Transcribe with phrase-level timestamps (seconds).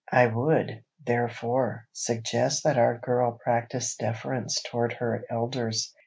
[0.11, 5.93] I would, therefore, suggest that Our Girl practise deference toward her elders.